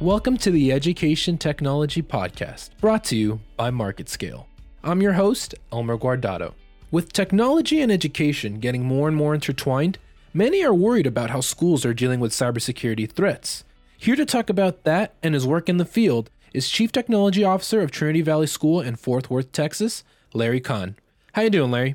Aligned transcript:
Welcome 0.00 0.36
to 0.38 0.50
the 0.50 0.72
Education 0.72 1.38
Technology 1.38 2.02
Podcast, 2.02 2.68
brought 2.82 3.02
to 3.04 3.16
you 3.16 3.40
by 3.56 3.70
MarketScale. 3.70 4.44
I'm 4.84 5.00
your 5.00 5.14
host, 5.14 5.54
Elmer 5.72 5.96
Guardado. 5.96 6.52
With 6.90 7.14
technology 7.14 7.80
and 7.80 7.90
education 7.90 8.60
getting 8.60 8.84
more 8.84 9.08
and 9.08 9.16
more 9.16 9.34
intertwined, 9.34 9.96
many 10.34 10.62
are 10.62 10.74
worried 10.74 11.06
about 11.06 11.30
how 11.30 11.40
schools 11.40 11.86
are 11.86 11.94
dealing 11.94 12.20
with 12.20 12.32
cybersecurity 12.32 13.10
threats. 13.10 13.64
Here 13.96 14.16
to 14.16 14.26
talk 14.26 14.50
about 14.50 14.84
that 14.84 15.14
and 15.22 15.32
his 15.32 15.46
work 15.46 15.66
in 15.66 15.78
the 15.78 15.86
field 15.86 16.28
is 16.52 16.68
Chief 16.68 16.92
Technology 16.92 17.42
Officer 17.42 17.80
of 17.80 17.90
Trinity 17.90 18.20
Valley 18.20 18.46
School 18.46 18.82
in 18.82 18.96
Fort 18.96 19.30
Worth, 19.30 19.50
Texas, 19.50 20.04
Larry 20.34 20.60
Kahn. 20.60 20.96
How 21.32 21.40
you 21.40 21.48
doing, 21.50 21.70
Larry? 21.70 21.94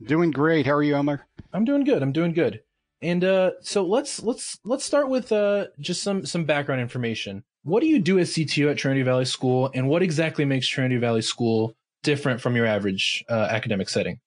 Doing 0.00 0.30
great. 0.30 0.66
How 0.66 0.74
are 0.74 0.84
you, 0.84 0.94
Elmer? 0.94 1.26
I'm 1.52 1.64
doing 1.64 1.82
good. 1.82 2.00
I'm 2.00 2.12
doing 2.12 2.32
good. 2.32 2.60
And 3.04 3.22
uh, 3.22 3.50
so 3.60 3.84
let's 3.84 4.22
let's 4.22 4.58
let's 4.64 4.82
start 4.82 5.10
with 5.10 5.30
uh, 5.30 5.66
just 5.78 6.02
some 6.02 6.24
some 6.24 6.46
background 6.46 6.80
information. 6.80 7.44
What 7.62 7.80
do 7.80 7.86
you 7.86 7.98
do 7.98 8.18
as 8.18 8.32
CTO 8.32 8.70
at 8.70 8.78
Trinity 8.78 9.02
Valley 9.02 9.26
School, 9.26 9.70
and 9.74 9.90
what 9.90 10.02
exactly 10.02 10.46
makes 10.46 10.66
Trinity 10.66 10.96
Valley 10.96 11.20
School 11.20 11.76
different 12.02 12.40
from 12.40 12.56
your 12.56 12.64
average 12.64 13.22
uh, 13.28 13.48
academic 13.50 13.90
setting? 13.90 14.20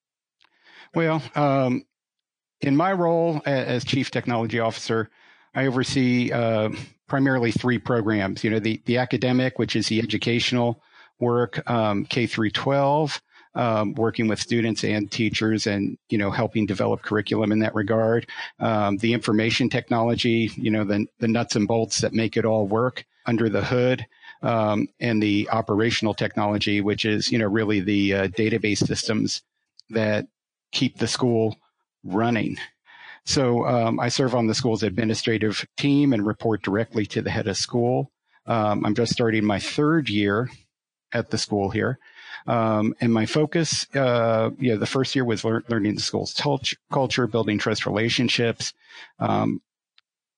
Well, 0.93 1.23
um, 1.33 1.85
in 2.61 2.77
my 2.77 2.93
role 2.93 3.41
as 3.47 3.83
Chief 3.83 4.11
Technology 4.11 4.59
Officer, 4.59 5.09
I 5.55 5.65
oversee 5.65 6.31
uh, 6.31 6.69
primarily 7.07 7.51
three 7.51 7.79
programs. 7.79 8.43
You 8.43 8.51
know, 8.51 8.59
the 8.59 8.79
the 8.85 8.99
academic, 8.99 9.57
which 9.57 9.75
is 9.75 9.87
the 9.87 9.97
educational 9.97 10.83
work, 11.19 11.67
um, 11.67 12.05
K 12.05 12.27
through 12.27 12.51
12, 12.51 13.23
um, 13.57 13.93
working 13.95 14.27
with 14.27 14.39
students 14.39 14.83
and 14.83 15.11
teachers 15.11 15.67
and, 15.67 15.97
you 16.09 16.17
know, 16.17 16.31
helping 16.31 16.65
develop 16.65 17.01
curriculum 17.01 17.51
in 17.51 17.59
that 17.59 17.75
regard. 17.75 18.27
Um, 18.59 18.97
the 18.97 19.13
information 19.13 19.69
technology, 19.69 20.51
you 20.55 20.71
know, 20.71 20.83
the, 20.83 21.07
the 21.19 21.27
nuts 21.27 21.55
and 21.55 21.67
bolts 21.67 22.01
that 22.01 22.13
make 22.13 22.37
it 22.37 22.45
all 22.45 22.67
work 22.67 23.03
under 23.25 23.49
the 23.49 23.63
hood. 23.63 24.05
Um, 24.43 24.87
and 24.99 25.21
the 25.21 25.49
operational 25.51 26.13
technology, 26.13 26.79
which 26.79 27.05
is, 27.05 27.31
you 27.31 27.39
know, 27.39 27.47
really 27.47 27.79
the 27.79 28.13
uh, 28.13 28.27
database 28.27 28.85
systems 28.85 29.41
that 29.89 30.27
keep 30.71 30.99
the 30.99 31.07
school 31.07 31.57
running. 32.03 32.57
So 33.25 33.65
um, 33.65 33.99
I 33.99 34.09
serve 34.09 34.35
on 34.35 34.45
the 34.45 34.53
school's 34.53 34.83
administrative 34.83 35.65
team 35.75 36.13
and 36.13 36.25
report 36.25 36.61
directly 36.61 37.07
to 37.07 37.21
the 37.23 37.31
head 37.31 37.47
of 37.47 37.57
school. 37.57 38.11
Um, 38.45 38.85
I'm 38.85 38.93
just 38.93 39.11
starting 39.11 39.43
my 39.43 39.59
third 39.59 40.07
year 40.07 40.49
at 41.11 41.31
the 41.31 41.37
school 41.37 41.71
here. 41.71 41.97
Um, 42.47 42.95
and 43.01 43.13
my 43.13 43.25
focus, 43.25 43.85
uh, 43.95 44.49
know, 44.71 44.77
the 44.77 44.85
first 44.85 45.15
year 45.15 45.25
was 45.25 45.43
lear- 45.43 45.63
learning 45.67 45.95
the 45.95 46.01
school's 46.01 46.33
culture, 46.33 47.27
building 47.27 47.57
trust 47.57 47.85
relationships, 47.85 48.73
um, 49.19 49.61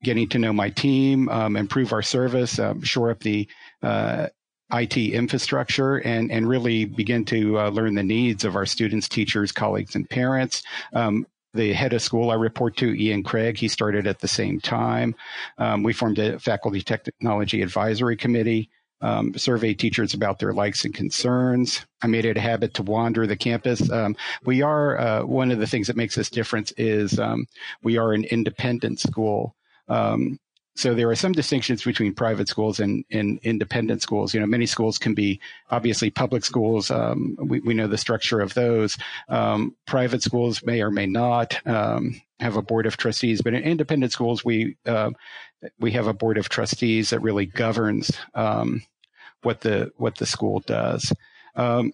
getting 0.03 0.27
to 0.29 0.39
know 0.39 0.53
my 0.53 0.69
team, 0.69 1.29
um, 1.29 1.55
improve 1.55 1.93
our 1.93 2.01
service, 2.01 2.57
um, 2.57 2.81
shore 2.81 3.11
up 3.11 3.19
the 3.19 3.47
uh, 3.83 4.27
IT 4.71 4.97
infrastructure, 4.97 5.97
and 5.97 6.31
and 6.31 6.47
really 6.47 6.85
begin 6.85 7.25
to 7.25 7.59
uh, 7.59 7.69
learn 7.69 7.95
the 7.95 8.03
needs 8.03 8.43
of 8.45 8.55
our 8.55 8.65
students, 8.65 9.07
teachers, 9.07 9.51
colleagues, 9.51 9.95
and 9.95 10.09
parents. 10.09 10.63
Um, 10.93 11.25
the 11.53 11.73
head 11.73 11.93
of 11.93 12.01
school 12.01 12.29
I 12.29 12.35
report 12.35 12.77
to, 12.77 12.93
Ian 12.93 13.23
Craig, 13.23 13.57
he 13.57 13.67
started 13.67 14.05
at 14.05 14.19
the 14.19 14.27
same 14.27 14.59
time. 14.59 15.15
Um, 15.57 15.81
we 15.81 15.93
formed 15.93 16.19
a 16.19 16.37
faculty 16.37 16.81
technology 16.81 17.63
advisory 17.63 18.15
committee 18.15 18.69
um, 19.01 19.33
survey 19.37 19.73
teachers 19.73 20.13
about 20.13 20.39
their 20.39 20.53
likes 20.53 20.85
and 20.85 20.93
concerns. 20.93 21.85
I 22.01 22.07
made 22.07 22.25
it 22.25 22.37
a 22.37 22.41
habit 22.41 22.73
to 22.75 22.83
wander 22.83 23.25
the 23.27 23.35
campus. 23.35 23.89
Um, 23.91 24.15
we 24.45 24.61
are 24.61 24.97
uh, 24.99 25.25
one 25.25 25.51
of 25.51 25.59
the 25.59 25.67
things 25.67 25.87
that 25.87 25.95
makes 25.95 26.17
us 26.17 26.29
different 26.29 26.71
is 26.77 27.19
um, 27.19 27.45
we 27.83 27.97
are 27.97 28.13
an 28.13 28.25
independent 28.25 28.99
school. 28.99 29.55
Um, 29.87 30.39
so 30.75 30.93
there 30.93 31.09
are 31.09 31.15
some 31.15 31.33
distinctions 31.33 31.83
between 31.83 32.13
private 32.13 32.47
schools 32.47 32.79
and, 32.79 33.03
and, 33.11 33.39
independent 33.43 34.01
schools. 34.01 34.33
You 34.33 34.39
know, 34.39 34.45
many 34.45 34.65
schools 34.65 34.97
can 34.97 35.13
be 35.13 35.41
obviously 35.71 36.09
public 36.09 36.45
schools. 36.45 36.89
Um, 36.89 37.35
we, 37.39 37.59
we 37.59 37.73
know 37.73 37.87
the 37.87 37.97
structure 37.97 38.39
of 38.39 38.53
those. 38.53 38.97
Um, 39.27 39.75
private 39.85 40.23
schools 40.23 40.63
may 40.63 40.81
or 40.81 40.91
may 40.91 41.05
not 41.05 41.59
have 41.65 42.55
a 42.55 42.61
board 42.61 42.85
of 42.85 42.97
trustees, 42.97 43.41
but 43.41 43.53
in 43.53 43.63
independent 43.63 44.11
schools, 44.11 44.45
we 44.45 44.77
uh, 44.85 45.11
we 45.79 45.91
have 45.91 46.07
a 46.07 46.13
board 46.13 46.37
of 46.37 46.49
trustees 46.49 47.09
that 47.09 47.19
really 47.19 47.45
governs 47.45 48.11
um, 48.33 48.81
what 49.41 49.61
the 49.61 49.91
what 49.97 50.17
the 50.17 50.25
school 50.25 50.61
does. 50.61 51.13
Um, 51.55 51.91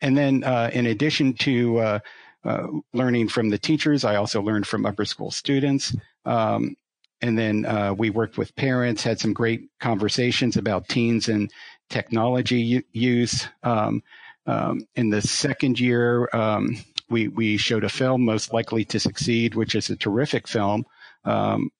and 0.00 0.16
then, 0.16 0.44
uh, 0.44 0.70
in 0.72 0.86
addition 0.86 1.34
to 1.34 1.78
uh, 1.78 1.98
uh, 2.44 2.66
learning 2.92 3.28
from 3.28 3.50
the 3.50 3.58
teachers, 3.58 4.04
I 4.04 4.16
also 4.16 4.42
learned 4.42 4.66
from 4.66 4.86
upper 4.86 5.04
school 5.04 5.30
students. 5.30 5.94
Um, 6.24 6.76
and 7.22 7.38
then 7.38 7.64
uh, 7.64 7.94
we 7.96 8.10
worked 8.10 8.38
with 8.38 8.54
parents, 8.56 9.02
had 9.02 9.18
some 9.18 9.32
great 9.32 9.68
conversations 9.80 10.56
about 10.56 10.88
teens 10.88 11.28
and 11.28 11.50
technology 11.88 12.84
use. 12.92 13.48
Um, 13.62 14.02
um, 14.46 14.86
in 14.94 15.10
the 15.10 15.22
second 15.22 15.80
year, 15.80 16.28
um, 16.32 16.76
we 17.08 17.28
we 17.28 17.56
showed 17.56 17.84
a 17.84 17.88
film, 17.88 18.24
Most 18.24 18.52
Likely 18.52 18.84
to 18.86 19.00
Succeed, 19.00 19.54
which 19.54 19.74
is 19.74 19.90
a 19.90 19.96
terrific 19.96 20.46
film 20.46 20.84
um, 21.24 21.70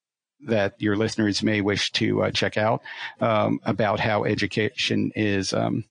that 0.41 0.75
your 0.79 0.97
listeners 0.97 1.43
may 1.43 1.61
wish 1.61 1.93
to 1.93 2.25
uh, 2.25 2.31
check 2.31 2.57
out 2.57 2.83
um, 3.21 3.61
about 3.65 4.01
how 4.01 4.25
education 4.25 5.13
is 5.15 5.53
um, 5.53 5.85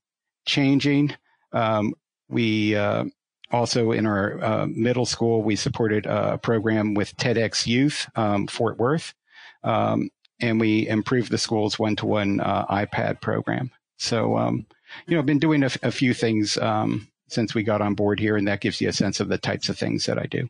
changing. 0.45 1.15
Um, 1.51 1.93
we 2.29 2.75
uh, 2.75 3.05
also 3.51 3.91
in 3.91 4.05
our 4.05 4.43
uh, 4.43 4.67
middle 4.67 5.05
school 5.05 5.43
we 5.43 5.55
supported 5.55 6.05
a 6.05 6.37
program 6.37 6.93
with 6.93 7.15
TEDx 7.17 7.67
Youth 7.67 8.09
um, 8.15 8.47
Fort 8.47 8.77
Worth, 8.77 9.13
um, 9.65 10.09
and 10.39 10.59
we 10.59 10.87
improved 10.87 11.31
the 11.31 11.37
school's 11.37 11.77
one-to-one 11.77 12.39
uh, 12.39 12.65
iPad 12.67 13.21
program. 13.21 13.71
So 13.97 14.37
um, 14.37 14.65
you 15.07 15.15
know, 15.15 15.19
I've 15.19 15.25
been 15.25 15.39
doing 15.39 15.63
a, 15.63 15.71
a 15.83 15.91
few 15.91 16.13
things 16.13 16.57
since 17.27 17.55
we 17.55 17.63
got 17.63 17.81
on 17.81 17.95
board 17.95 18.19
here, 18.19 18.37
and 18.37 18.47
that 18.47 18.61
gives 18.61 18.79
you 18.79 18.89
a 18.89 18.93
sense 18.93 19.19
of 19.19 19.27
the 19.27 19.37
types 19.37 19.69
of 19.69 19.77
things 19.77 20.05
that 20.05 20.19
I 20.19 20.25
do. 20.25 20.47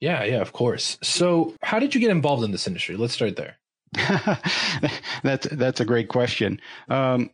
Yeah, 0.00 0.24
yeah, 0.24 0.40
of 0.40 0.52
course. 0.52 0.98
So, 1.02 1.54
how 1.62 1.78
did 1.78 1.94
you 1.94 2.00
get 2.00 2.10
involved 2.10 2.44
in 2.44 2.52
this 2.52 2.66
industry? 2.66 2.96
Let's 2.96 3.14
start 3.14 3.36
there. 3.36 3.56
that's 5.22 5.46
that's 5.50 5.80
a 5.80 5.84
great 5.84 6.08
question. 6.08 6.60
Um, 6.88 7.30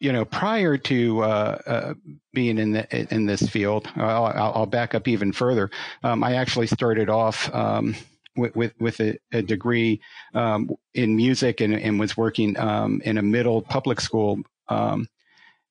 you 0.00 0.12
know, 0.12 0.24
prior 0.24 0.76
to 0.76 1.22
uh, 1.22 1.58
uh, 1.66 1.94
being 2.32 2.58
in 2.58 2.72
the, 2.72 3.14
in 3.14 3.26
this 3.26 3.48
field, 3.48 3.88
I'll, 3.96 4.26
I'll, 4.26 4.66
back 4.66 4.94
up 4.94 5.08
even 5.08 5.32
further. 5.32 5.70
Um, 6.02 6.22
I 6.22 6.34
actually 6.34 6.66
started 6.66 7.08
off 7.08 7.52
um, 7.54 7.94
with, 8.36 8.54
with, 8.56 8.72
with 8.80 9.00
a, 9.00 9.18
a 9.32 9.42
degree 9.42 10.00
um, 10.34 10.70
in 10.94 11.16
music 11.16 11.60
and, 11.60 11.74
and 11.74 11.98
was 11.98 12.16
working 12.16 12.58
um, 12.58 13.00
in 13.04 13.18
a 13.18 13.22
middle 13.22 13.62
public 13.62 14.00
school, 14.00 14.40
um, 14.68 15.08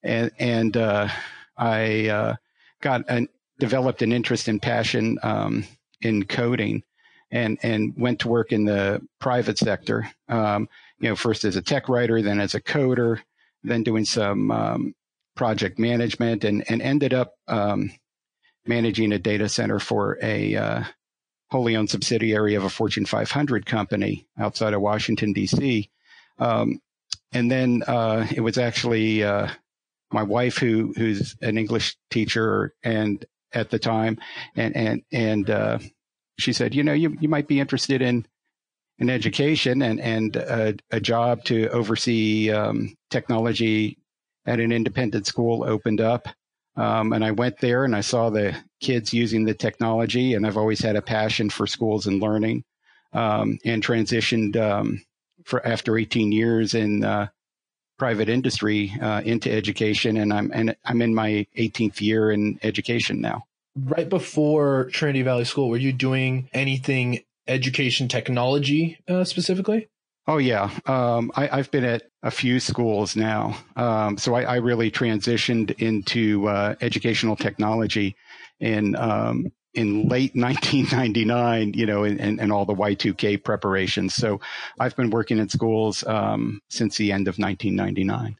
and 0.03 0.31
and 0.39 0.77
uh, 0.77 1.07
I 1.57 2.09
uh, 2.09 2.35
got 2.81 3.03
an 3.09 3.27
developed 3.59 4.01
an 4.01 4.11
interest 4.11 4.47
and 4.47 4.61
passion 4.61 5.17
um, 5.23 5.65
in 6.01 6.25
coding 6.25 6.83
and 7.31 7.57
and 7.63 7.93
went 7.97 8.19
to 8.19 8.27
work 8.27 8.51
in 8.51 8.65
the 8.65 9.01
private 9.19 9.57
sector. 9.57 10.09
Um, 10.29 10.67
you 10.99 11.09
know, 11.09 11.15
first 11.15 11.43
as 11.43 11.55
a 11.55 11.61
tech 11.61 11.89
writer, 11.89 12.21
then 12.21 12.39
as 12.39 12.55
a 12.55 12.61
coder, 12.61 13.19
then 13.63 13.83
doing 13.83 14.05
some 14.05 14.51
um, 14.51 14.95
project 15.35 15.79
management, 15.79 16.43
and 16.43 16.69
and 16.69 16.81
ended 16.81 17.13
up 17.13 17.33
managing 18.65 19.11
a 19.11 19.19
data 19.19 19.49
center 19.49 19.79
for 19.79 20.17
a 20.21 20.55
uh, 20.55 20.83
wholly 21.53 21.75
owned 21.75 21.91
subsidiary 21.91 22.55
of 22.55 22.63
a 22.63 22.69
Fortune 22.69 23.05
500 23.05 23.67
company 23.67 24.25
outside 24.39 24.73
of 24.73 24.81
Washington 24.81 25.33
D.C. 25.33 25.87
Um, 26.39 26.81
and 27.31 27.51
then 27.51 27.83
uh, 27.85 28.25
it 28.35 28.41
was 28.41 28.57
actually 28.57 29.23
uh, 29.23 29.49
my 30.11 30.23
wife 30.23 30.57
who 30.57 30.95
who's 30.97 31.35
an 31.41 31.59
English 31.59 31.95
teacher 32.09 32.73
and 32.81 33.23
at 33.53 33.69
the 33.69 33.77
time, 33.77 34.17
and 34.55 34.75
and 34.75 35.03
and 35.11 35.47
uh, 35.47 35.77
she 36.39 36.53
said, 36.53 36.73
you 36.73 36.83
know, 36.83 36.93
you 36.93 37.15
you 37.21 37.29
might 37.29 37.47
be 37.47 37.59
interested 37.59 38.01
in 38.01 38.25
in 38.97 39.11
education 39.11 39.83
and 39.83 39.99
and 40.01 40.35
a, 40.35 40.73
a 40.89 40.99
job 40.99 41.43
to 41.43 41.67
oversee 41.69 42.49
um, 42.49 42.95
technology 43.11 43.99
at 44.47 44.59
an 44.59 44.71
independent 44.71 45.27
school 45.27 45.63
opened 45.63 46.01
up. 46.01 46.27
Um, 46.75 47.13
and 47.13 47.23
I 47.23 47.31
went 47.31 47.59
there 47.59 47.85
and 47.85 47.95
I 47.95 48.01
saw 48.01 48.29
the 48.29 48.55
kids 48.81 49.13
using 49.13 49.45
the 49.45 49.53
technology, 49.53 50.33
and 50.33 50.45
I've 50.45 50.57
always 50.57 50.81
had 50.81 50.95
a 50.95 51.01
passion 51.01 51.49
for 51.49 51.67
schools 51.67 52.07
and 52.07 52.21
learning, 52.21 52.63
um, 53.13 53.59
and 53.63 53.85
transitioned 53.85 54.55
um, 54.57 55.03
for 55.45 55.65
after 55.65 55.97
18 55.97 56.31
years 56.31 56.73
in 56.73 57.03
uh, 57.03 57.27
private 57.99 58.29
industry 58.29 58.91
uh, 59.01 59.21
into 59.23 59.51
education, 59.51 60.17
and 60.17 60.33
I'm 60.33 60.51
and 60.53 60.75
I'm 60.83 61.01
in 61.01 61.13
my 61.13 61.45
18th 61.57 62.01
year 62.01 62.31
in 62.31 62.59
education 62.63 63.21
now. 63.21 63.45
Right 63.75 64.09
before 64.09 64.89
Trinity 64.91 65.21
Valley 65.21 65.45
School, 65.45 65.69
were 65.69 65.77
you 65.77 65.93
doing 65.93 66.49
anything 66.53 67.19
education 67.47 68.07
technology 68.07 68.99
uh, 69.07 69.23
specifically? 69.23 69.87
Oh 70.25 70.37
yeah, 70.37 70.69
um, 70.85 71.31
I, 71.35 71.47
have 71.47 71.69
been 71.69 71.83
at 71.83 72.03
a 72.21 72.31
few 72.31 72.61
schools 72.61 73.15
now, 73.17 73.57
um, 73.75 74.17
so 74.17 74.35
I, 74.35 74.43
I, 74.43 74.55
really 74.55 74.89
transitioned 74.89 75.71
into 75.81 76.47
uh, 76.47 76.75
educational 76.79 77.35
technology 77.35 78.15
in 78.61 78.95
um, 78.95 79.51
in 79.73 80.07
late 80.07 80.31
1999, 80.35 81.73
you 81.73 81.85
know, 81.85 82.05
and, 82.05 82.39
and, 82.39 82.51
all 82.53 82.63
the 82.63 82.73
Y2K 82.73 83.43
preparations. 83.43 84.13
So 84.13 84.39
I've 84.79 84.95
been 84.95 85.09
working 85.09 85.39
in 85.39 85.49
schools 85.49 86.05
um, 86.05 86.61
since 86.69 86.95
the 86.95 87.11
end 87.11 87.27
of 87.27 87.37
1999. 87.37 88.37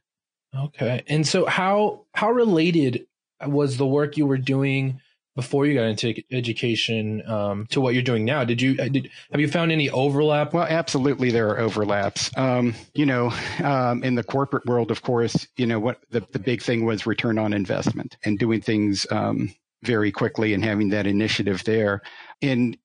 Okay, 0.56 1.04
and 1.08 1.28
so 1.28 1.46
how 1.48 2.06
how 2.14 2.32
related 2.32 3.08
was 3.46 3.76
the 3.76 3.88
work 3.88 4.16
you 4.16 4.26
were 4.26 4.38
doing 4.38 5.02
before 5.36 5.66
you 5.66 5.74
got 5.74 5.86
into 5.86 6.14
education 6.32 7.28
um, 7.28 7.66
to 7.68 7.82
what 7.82 7.94
you're 7.94 8.04
doing 8.04 8.26
now? 8.26 8.44
Did 8.44 8.62
you 8.62 8.76
uh, 8.80 8.88
did, 8.88 9.10
have 9.32 9.42
you 9.42 9.48
found 9.48 9.72
any 9.72 9.90
overlap? 9.90 10.54
Well, 10.54 10.68
absolutely, 10.68 11.32
there 11.32 11.50
are 11.50 11.60
overlaps. 11.60 12.32
Um, 12.38 12.76
you 12.94 13.06
know, 13.06 13.34
um, 13.64 14.04
in 14.04 14.16
the 14.16 14.24
corporate 14.24 14.66
world, 14.66 14.92
of 14.92 15.02
course, 15.02 15.48
you 15.58 15.66
know 15.66 15.80
what 15.80 16.00
the 16.10 16.26
the 16.32 16.40
big 16.40 16.62
thing 16.62 16.86
was 16.86 17.06
return 17.06 17.38
on 17.38 17.54
investment 17.54 18.18
and 18.24 18.38
doing 18.38 18.62
things 18.62 19.08
um, 19.12 19.54
very 19.84 20.12
quickly 20.12 20.54
and 20.54 20.64
having 20.64 20.90
that 20.90 21.08
initiative 21.08 21.64
there. 21.64 22.02
In 22.42 22.78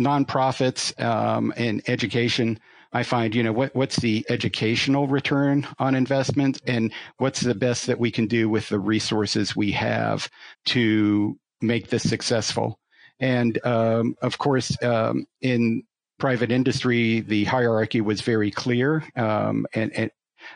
nonprofits 0.00 0.98
um, 1.02 1.52
and 1.56 1.82
education, 1.86 2.58
I 2.92 3.04
find, 3.04 3.34
you 3.34 3.42
know, 3.42 3.52
what, 3.52 3.74
what's 3.74 3.96
the 3.96 4.26
educational 4.28 5.06
return 5.06 5.66
on 5.78 5.94
investment 5.94 6.60
and 6.66 6.92
what's 7.18 7.40
the 7.40 7.54
best 7.54 7.86
that 7.86 8.00
we 8.00 8.10
can 8.10 8.26
do 8.26 8.48
with 8.48 8.68
the 8.68 8.80
resources 8.80 9.54
we 9.54 9.70
have 9.72 10.28
to 10.66 11.38
make 11.60 11.88
this 11.88 12.08
successful. 12.08 12.78
And 13.18 13.64
um, 13.66 14.16
of 14.22 14.38
course, 14.38 14.80
um, 14.82 15.26
in 15.40 15.82
private 16.18 16.50
industry, 16.50 17.20
the 17.20 17.44
hierarchy 17.44 18.00
was 18.00 18.20
very 18.20 18.50
clear, 18.50 19.04
um, 19.16 19.66
and 19.74 19.92
and, 19.92 20.10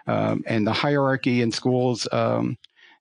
um, 0.07 0.45
and 0.47 0.67
the 0.67 0.73
hierarchy 0.73 1.43
in 1.43 1.53
schools 1.53 2.09
um, 2.13 2.57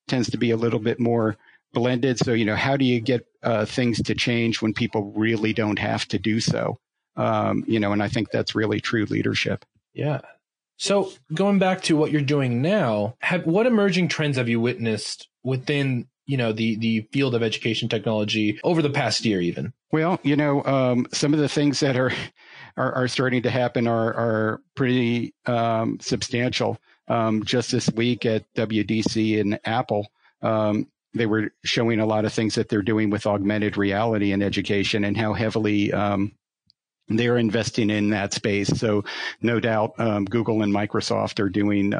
tends 0.07 0.29
to 0.31 0.37
be 0.37 0.51
a 0.51 0.57
little 0.57 0.79
bit 0.79 0.99
more 0.99 1.37
blended. 1.73 2.19
So, 2.19 2.33
you 2.33 2.45
know, 2.45 2.55
how 2.55 2.77
do 2.77 2.85
you 2.85 2.99
get 2.99 3.25
uh, 3.41 3.65
things 3.65 4.01
to 4.03 4.15
change 4.15 4.61
when 4.61 4.73
people 4.73 5.11
really 5.15 5.53
don't 5.53 5.79
have 5.79 6.07
to 6.09 6.19
do 6.19 6.39
so? 6.39 6.79
Um, 7.15 7.63
you 7.67 7.79
know, 7.79 7.91
and 7.91 8.01
I 8.01 8.07
think 8.07 8.31
that's 8.31 8.55
really 8.55 8.79
true 8.79 9.05
leadership. 9.05 9.65
Yeah. 9.93 10.21
So 10.77 11.11
going 11.33 11.59
back 11.59 11.81
to 11.83 11.95
what 11.95 12.11
you're 12.11 12.21
doing 12.21 12.61
now, 12.61 13.15
have, 13.19 13.45
what 13.45 13.65
emerging 13.65 14.07
trends 14.07 14.37
have 14.37 14.49
you 14.49 14.59
witnessed 14.59 15.29
within 15.43 16.07
you 16.25 16.37
know 16.37 16.51
the 16.51 16.75
the 16.75 17.01
field 17.11 17.35
of 17.35 17.43
education 17.43 17.89
technology 17.89 18.59
over 18.63 18.81
the 18.81 18.89
past 18.89 19.25
year 19.25 19.41
even 19.41 19.73
well 19.91 20.19
you 20.23 20.35
know 20.35 20.63
um, 20.65 21.07
some 21.11 21.33
of 21.33 21.39
the 21.39 21.49
things 21.49 21.79
that 21.79 21.97
are 21.97 22.11
are, 22.77 22.93
are 22.93 23.07
starting 23.07 23.43
to 23.43 23.49
happen 23.49 23.87
are 23.87 24.13
are 24.13 24.61
pretty 24.75 25.33
um, 25.45 25.99
substantial 25.99 26.79
um, 27.07 27.43
just 27.43 27.71
this 27.71 27.91
week 27.91 28.25
at 28.25 28.51
WWDC 28.53 29.39
and 29.39 29.59
apple 29.65 30.07
um, 30.41 30.87
they 31.13 31.25
were 31.25 31.51
showing 31.63 31.99
a 31.99 32.05
lot 32.05 32.25
of 32.25 32.33
things 32.33 32.55
that 32.55 32.69
they're 32.69 32.81
doing 32.81 33.09
with 33.09 33.27
augmented 33.27 33.77
reality 33.77 34.31
in 34.31 34.41
education 34.41 35.03
and 35.03 35.15
how 35.15 35.33
heavily 35.33 35.93
um, 35.93 36.31
they're 37.07 37.37
investing 37.37 37.89
in 37.89 38.09
that 38.09 38.33
space. 38.33 38.67
So, 38.69 39.03
no 39.41 39.59
doubt, 39.59 39.93
um, 39.99 40.25
Google 40.25 40.63
and 40.63 40.73
Microsoft 40.73 41.39
are 41.39 41.49
doing, 41.49 41.93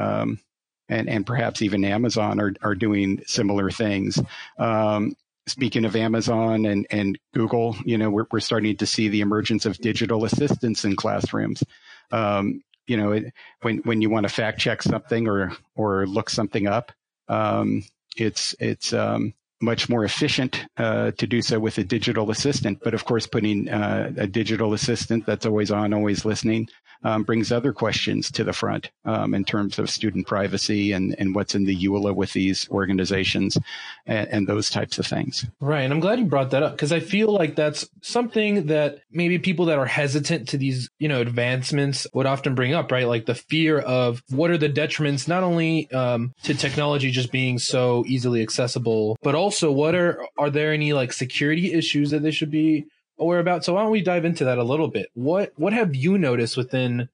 and, 0.90 1.10
and 1.10 1.26
perhaps 1.26 1.62
even 1.62 1.86
Amazon 1.86 2.40
are, 2.40 2.54
are 2.62 2.76
doing 2.76 3.22
similar 3.26 3.70
things. 3.70 4.20
Um, 4.58 5.16
speaking 5.48 5.86
of 5.86 5.96
Amazon 5.96 6.66
and, 6.66 6.88
and 6.90 7.20
Google, 7.34 7.76
you 7.86 7.98
know, 7.98 8.10
we're, 8.10 8.28
we're 8.32 8.40
starting 8.40 8.78
to 8.78 8.86
see 8.86 9.10
the 9.10 9.22
emergence 9.22 9.66
of 9.66 9.78
digital 9.78 10.26
assistants 10.26 10.86
in 10.86 10.96
classrooms. 10.96 11.64
Um, 12.12 12.64
you 12.88 12.98
know, 12.98 13.14
it, 13.14 13.34
when 13.62 13.78
when 13.80 14.02
you 14.02 14.10
want 14.10 14.28
to 14.28 14.34
fact 14.34 14.60
check 14.60 14.84
something 14.84 15.28
or 15.28 15.54
or 15.76 16.06
look 16.06 16.30
something 16.30 16.68
up, 16.68 16.92
um, 17.30 17.84
it's 18.18 18.56
it's 18.60 18.92
um, 18.94 19.34
much 19.64 19.90
more 19.90 20.04
efficient 20.04 20.66
uh, 20.78 21.12
to 21.12 21.26
do 21.26 21.42
so 21.42 21.60
with 21.60 21.78
a 21.78 21.84
digital 21.84 22.30
assistant. 22.30 22.80
But 22.84 22.94
of 22.94 23.06
course, 23.06 23.26
putting 23.26 23.70
uh, 23.70 24.12
a 24.18 24.28
digital 24.28 24.74
assistant 24.74 25.26
that's 25.26 25.46
always 25.46 25.72
on, 25.72 25.94
always 25.94 26.26
listening, 26.26 26.68
um, 27.04 27.24
brings 27.24 27.52
other 27.52 27.74
questions 27.74 28.32
to 28.32 28.44
the 28.44 28.54
front 28.54 28.90
um, 29.06 29.34
in 29.34 29.44
terms 29.44 29.80
of 29.80 29.90
student 29.90 30.28
privacy 30.28 30.92
and, 30.92 31.16
and 31.20 31.36
what's 31.36 31.56
in 31.56 31.66
the 31.66 31.76
EULA 31.76 32.16
with 32.16 32.34
these 32.34 32.70
organizations 32.70 33.58
and, 34.06 34.28
and 34.30 34.48
those 34.48 34.70
types 34.70 35.00
of 35.00 35.06
things. 35.06 35.46
Right. 35.60 35.82
And 35.82 35.94
I'm 35.94 36.00
glad 36.00 36.20
you 36.20 36.26
brought 36.26 36.52
that 36.52 36.64
up 36.64 36.74
because 36.74 36.92
I 36.92 37.00
feel 37.00 37.34
like 37.34 37.56
that's 37.56 37.90
something 38.02 38.68
that 38.68 39.00
maybe 39.12 39.38
people 39.40 39.66
that 39.66 39.78
are 39.78 39.86
hesitant 39.86 40.50
to 40.50 40.58
these, 40.58 40.90
you 41.04 41.10
know, 41.10 41.20
advancements 41.20 42.08
would 42.14 42.26
often 42.26 42.56
bring 42.56 42.74
up, 42.74 42.90
right? 42.90 43.10
Like 43.10 43.26
the 43.26 43.36
fear 43.36 43.78
of 43.78 44.24
what 44.30 44.52
are 44.52 44.58
the 44.58 44.70
detriments, 44.70 45.28
not 45.28 45.44
only 45.44 45.92
um, 45.92 46.34
to 46.44 46.54
technology 46.54 47.12
just 47.12 47.30
being 47.30 47.60
so 47.60 48.06
easily 48.08 48.42
accessible, 48.42 49.18
but 49.22 49.36
also 49.36 49.70
what 49.70 49.96
are, 49.96 50.26
are 50.38 50.50
there 50.50 50.72
any 50.72 50.94
like 50.94 51.12
security 51.12 51.74
issues 51.74 52.12
that 52.12 52.24
they 52.24 52.32
should 52.32 52.52
be 52.52 52.86
aware 53.20 53.42
about. 53.42 53.66
So 53.66 53.74
why 53.74 53.82
don't 53.82 53.92
we 53.92 54.02
dive 54.02 54.24
into 54.24 54.46
that 54.46 54.58
a 54.58 54.64
little 54.64 54.88
bit? 54.88 55.10
What 55.14 55.52
what 55.58 55.74
have 55.74 55.94
you 55.94 56.18
noticed 56.18 56.56
within 56.56 57.10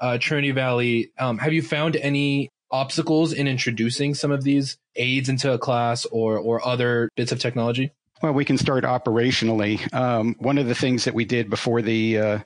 uh, 0.00 0.16
Trinity 0.16 0.52
Valley? 0.52 1.12
Um, 1.18 1.36
have 1.36 1.52
you 1.52 1.60
found 1.60 1.96
any 1.96 2.48
obstacles 2.70 3.34
in 3.34 3.46
introducing 3.46 4.14
some 4.14 4.30
of 4.30 4.42
these 4.42 4.78
aids 4.96 5.28
into 5.28 5.52
a 5.52 5.58
class 5.58 6.06
or 6.06 6.38
or 6.38 6.66
other 6.66 7.10
bits 7.14 7.30
of 7.30 7.40
technology? 7.40 7.92
Well, 8.22 8.32
we 8.32 8.46
can 8.46 8.56
start 8.56 8.84
operationally. 8.84 9.92
Um, 9.92 10.34
one 10.38 10.56
of 10.56 10.66
the 10.66 10.74
things 10.74 11.04
that 11.04 11.12
we 11.12 11.26
did 11.26 11.50
before 11.50 11.82
the 11.82 12.18
uh, 12.18 12.38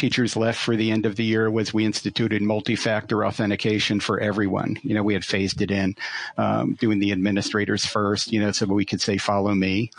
teachers 0.00 0.34
left 0.34 0.58
for 0.58 0.76
the 0.76 0.90
end 0.90 1.04
of 1.04 1.16
the 1.16 1.24
year 1.24 1.50
was 1.50 1.74
we 1.74 1.84
instituted 1.84 2.40
multi-factor 2.40 3.24
authentication 3.24 4.00
for 4.00 4.18
everyone. 4.18 4.78
You 4.82 4.94
know, 4.94 5.02
we 5.02 5.14
had 5.14 5.24
phased 5.24 5.60
it 5.60 5.70
in, 5.70 5.94
um, 6.38 6.74
doing 6.80 6.98
the 6.98 7.12
administrators 7.12 7.84
first. 7.84 8.32
You 8.32 8.40
know, 8.40 8.52
so 8.52 8.66
we 8.66 8.86
could 8.86 9.00
say 9.00 9.18
"Follow 9.18 9.54
me," 9.54 9.90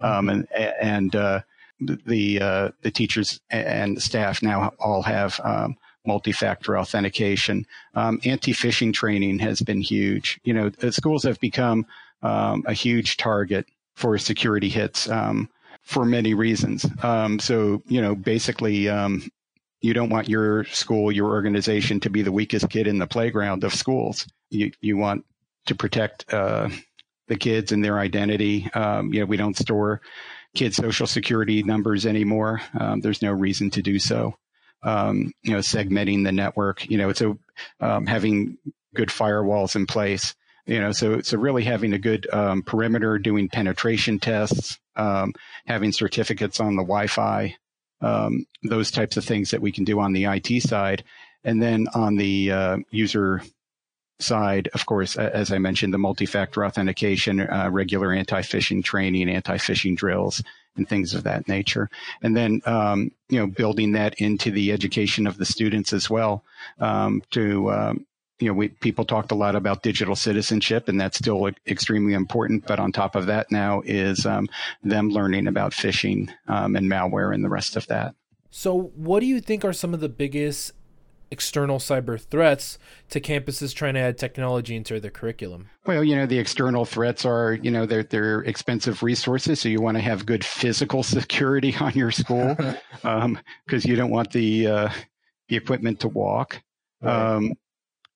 um, 0.00 0.28
and 0.28 0.52
and 0.52 1.14
uh, 1.14 1.40
the 1.80 2.40
uh, 2.40 2.70
the 2.82 2.90
teachers 2.90 3.40
and 3.50 3.96
the 3.96 4.00
staff 4.00 4.42
now 4.42 4.72
all 4.80 5.02
have 5.02 5.40
um, 5.44 5.76
multi-factor 6.04 6.78
authentication. 6.78 7.66
Um, 7.94 8.20
anti-phishing 8.24 8.92
training 8.92 9.38
has 9.38 9.62
been 9.62 9.80
huge. 9.80 10.40
You 10.44 10.54
know, 10.54 10.68
the 10.70 10.92
schools 10.92 11.22
have 11.22 11.40
become 11.40 11.86
um, 12.22 12.64
a 12.66 12.72
huge 12.72 13.16
target 13.16 13.66
for 13.94 14.18
security 14.18 14.68
hits 14.68 15.08
um, 15.08 15.48
for 15.82 16.04
many 16.04 16.34
reasons. 16.34 16.84
Um, 17.02 17.38
so, 17.38 17.82
you 17.86 18.02
know, 18.02 18.14
basically, 18.14 18.88
um, 18.88 19.30
you 19.86 19.94
don't 19.94 20.10
want 20.10 20.28
your 20.28 20.64
school, 20.64 21.12
your 21.12 21.28
organization, 21.28 22.00
to 22.00 22.10
be 22.10 22.22
the 22.22 22.32
weakest 22.32 22.68
kid 22.68 22.88
in 22.88 22.98
the 22.98 23.06
playground 23.06 23.62
of 23.62 23.72
schools. 23.72 24.26
You 24.50 24.72
you 24.80 24.96
want 24.96 25.24
to 25.66 25.76
protect 25.76 26.32
uh, 26.32 26.68
the 27.28 27.36
kids 27.36 27.70
and 27.70 27.84
their 27.84 27.98
identity. 27.98 28.68
you 28.74 29.20
know, 29.20 29.26
we 29.26 29.36
don't 29.36 29.56
store 29.56 30.00
kids' 30.56 30.76
social 30.76 31.06
security 31.06 31.62
numbers 31.62 32.04
anymore. 32.04 32.62
Um, 32.78 33.00
there's 33.00 33.22
no 33.22 33.30
reason 33.30 33.70
to 33.70 33.82
do 33.82 34.00
so. 34.00 34.34
Um, 34.82 35.32
you 35.42 35.52
know, 35.52 35.60
segmenting 35.60 36.24
the 36.24 36.32
network. 36.32 36.88
You 36.90 36.98
know, 36.98 37.12
so 37.12 37.38
um, 37.78 38.06
having 38.06 38.58
good 38.94 39.10
firewalls 39.10 39.76
in 39.76 39.86
place. 39.86 40.34
You 40.66 40.80
know, 40.80 40.90
so 40.90 41.20
so 41.20 41.38
really 41.38 41.62
having 41.62 41.92
a 41.92 41.98
good 41.98 42.26
um, 42.32 42.62
perimeter, 42.62 43.20
doing 43.20 43.48
penetration 43.48 44.18
tests, 44.18 44.80
um, 44.96 45.32
having 45.64 45.92
certificates 45.92 46.58
on 46.58 46.74
the 46.74 46.82
Wi-Fi, 46.82 47.54
um, 48.06 48.46
those 48.62 48.90
types 48.90 49.16
of 49.16 49.24
things 49.24 49.50
that 49.50 49.60
we 49.60 49.72
can 49.72 49.84
do 49.84 50.00
on 50.00 50.12
the 50.12 50.24
IT 50.24 50.62
side, 50.62 51.04
and 51.44 51.62
then 51.62 51.86
on 51.94 52.16
the 52.16 52.50
uh, 52.50 52.76
user 52.90 53.42
side, 54.18 54.68
of 54.74 54.86
course, 54.86 55.16
as 55.16 55.52
I 55.52 55.58
mentioned, 55.58 55.92
the 55.92 55.98
multi-factor 55.98 56.64
authentication, 56.64 57.40
uh, 57.40 57.68
regular 57.70 58.12
anti-phishing 58.12 58.82
training, 58.82 59.28
anti-phishing 59.28 59.96
drills, 59.96 60.42
and 60.76 60.88
things 60.88 61.14
of 61.14 61.24
that 61.24 61.48
nature. 61.48 61.88
And 62.22 62.36
then, 62.36 62.62
um, 62.66 63.10
you 63.28 63.38
know, 63.38 63.46
building 63.46 63.92
that 63.92 64.14
into 64.14 64.50
the 64.50 64.72
education 64.72 65.26
of 65.26 65.36
the 65.36 65.44
students 65.44 65.92
as 65.92 66.08
well. 66.08 66.44
Um, 66.80 67.22
to 67.30 67.70
um, 67.72 68.06
you 68.38 68.48
know, 68.48 68.54
we, 68.54 68.68
people 68.68 69.04
talked 69.04 69.32
a 69.32 69.34
lot 69.34 69.56
about 69.56 69.82
digital 69.82 70.14
citizenship, 70.14 70.88
and 70.88 71.00
that's 71.00 71.18
still 71.18 71.50
extremely 71.66 72.12
important. 72.12 72.66
But 72.66 72.78
on 72.78 72.92
top 72.92 73.16
of 73.16 73.26
that, 73.26 73.50
now 73.50 73.82
is 73.84 74.26
um, 74.26 74.48
them 74.82 75.08
learning 75.08 75.46
about 75.46 75.72
phishing 75.72 76.30
um, 76.48 76.76
and 76.76 76.90
malware 76.90 77.34
and 77.34 77.42
the 77.42 77.48
rest 77.48 77.76
of 77.76 77.86
that. 77.86 78.14
So, 78.50 78.92
what 78.94 79.20
do 79.20 79.26
you 79.26 79.40
think 79.40 79.64
are 79.64 79.72
some 79.72 79.94
of 79.94 80.00
the 80.00 80.08
biggest 80.08 80.72
external 81.30 81.78
cyber 81.78 82.20
threats 82.20 82.78
to 83.10 83.20
campuses 83.20 83.74
trying 83.74 83.94
to 83.94 84.00
add 84.00 84.18
technology 84.18 84.76
into 84.76 85.00
their 85.00 85.10
curriculum? 85.10 85.68
Well, 85.84 86.04
you 86.04 86.14
know, 86.14 86.26
the 86.26 86.38
external 86.38 86.84
threats 86.84 87.24
are, 87.24 87.54
you 87.54 87.70
know, 87.70 87.86
they're, 87.86 88.04
they're 88.04 88.40
expensive 88.42 89.02
resources. 89.02 89.60
So 89.60 89.68
you 89.68 89.80
want 89.80 89.96
to 89.96 90.02
have 90.02 90.26
good 90.26 90.44
physical 90.44 91.02
security 91.02 91.74
on 91.80 91.92
your 91.94 92.10
school 92.10 92.54
because 92.54 92.76
um, 93.04 93.38
you 93.70 93.96
don't 93.96 94.10
want 94.10 94.30
the, 94.30 94.66
uh, 94.66 94.88
the 95.48 95.56
equipment 95.56 96.00
to 96.00 96.08
walk. 96.08 96.62
Right. 97.00 97.34
Um, 97.34 97.52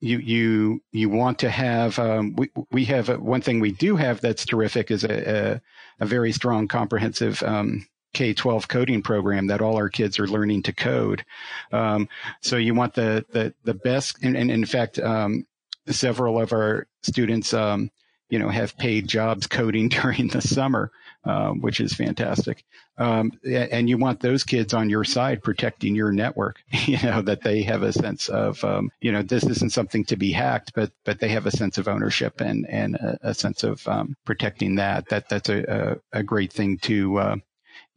you 0.00 0.19
you 0.19 0.83
you 0.92 1.09
want 1.09 1.38
to 1.40 1.50
have 1.50 1.99
um, 1.99 2.35
we 2.37 2.50
we 2.71 2.85
have 2.87 3.09
a, 3.09 3.19
one 3.19 3.40
thing 3.40 3.61
we 3.61 3.73
do 3.73 3.97
have 3.97 4.21
that's 4.21 4.45
terrific 4.45 4.90
is 4.90 5.04
a 5.04 5.61
a, 6.00 6.04
a 6.04 6.07
very 6.07 6.33
strong 6.33 6.69
comprehensive 6.69 7.42
um, 7.42 7.87
K 8.12 8.35
12 8.35 8.69
coding 8.69 9.02
program 9.02 9.47
that 9.49 9.61
all 9.61 9.76
our 9.76 9.88
kids 9.88 10.19
are 10.19 10.26
learning 10.26 10.62
to 10.64 10.73
code. 10.73 11.25
Um, 11.73 12.09
so 12.40 12.57
you 12.57 12.75
want 12.75 12.95
the, 12.95 13.25
the, 13.30 13.54
the 13.64 13.75
best, 13.75 14.19
and, 14.23 14.37
and 14.37 14.50
in 14.50 14.64
fact, 14.64 14.99
um, 14.99 15.47
several 15.87 16.40
of 16.40 16.52
our 16.52 16.87
students, 17.02 17.54
um, 17.54 17.90
you 18.30 18.38
know, 18.38 18.49
have 18.49 18.78
paid 18.78 19.08
jobs 19.08 19.46
coding 19.46 19.88
during 19.90 20.28
the 20.28 20.40
summer, 20.40 20.90
um, 21.25 21.60
which 21.60 21.80
is 21.80 21.92
fantastic. 21.92 22.64
Um, 22.96 23.32
and 23.44 23.88
you 23.88 23.99
want 23.99 24.20
those 24.20 24.44
kids 24.44 24.72
on 24.72 24.88
your 24.88 25.04
side 25.04 25.42
protecting 25.42 25.94
your 25.94 26.12
network, 26.12 26.62
you 26.87 26.99
know, 27.02 27.20
that 27.22 27.42
they 27.42 27.62
have 27.62 27.82
a 27.82 27.92
sense 27.92 28.28
of, 28.28 28.62
um, 28.64 28.90
you 29.00 29.12
know, 29.12 29.22
this 29.22 29.44
isn't 29.44 29.72
something 29.72 30.04
to 30.06 30.16
be 30.16 30.32
hacked, 30.32 30.72
but, 30.75 30.92
but 31.04 31.18
they 31.18 31.28
have 31.28 31.46
a 31.46 31.50
sense 31.50 31.76
of 31.76 31.88
ownership 31.88 32.40
and, 32.40 32.66
and 32.68 32.94
a, 32.96 33.18
a 33.22 33.34
sense 33.34 33.64
of, 33.64 33.87
um, 33.88 34.16
protecting 34.25 34.76
that. 34.76 35.08
That, 35.08 35.28
that's 35.28 35.49
a, 35.49 35.99
a, 36.12 36.20
a 36.20 36.22
great 36.22 36.52
thing 36.52 36.78
to, 36.78 37.18
uh, 37.18 37.37